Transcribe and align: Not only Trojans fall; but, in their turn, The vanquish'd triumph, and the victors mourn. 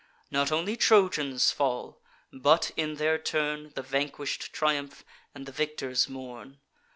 Not 0.31 0.51
only 0.51 0.75
Trojans 0.77 1.51
fall; 1.51 2.01
but, 2.33 2.71
in 2.75 2.95
their 2.95 3.19
turn, 3.19 3.71
The 3.75 3.83
vanquish'd 3.83 4.51
triumph, 4.51 5.05
and 5.35 5.45
the 5.45 5.51
victors 5.51 6.09
mourn. 6.09 6.59